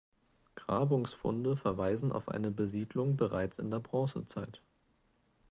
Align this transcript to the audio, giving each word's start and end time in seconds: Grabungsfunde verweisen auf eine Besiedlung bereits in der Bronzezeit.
Grabungsfunde 0.55 1.55
verweisen 1.57 2.11
auf 2.11 2.27
eine 2.27 2.49
Besiedlung 2.49 3.17
bereits 3.17 3.59
in 3.59 3.69
der 3.69 3.77
Bronzezeit. 3.77 4.59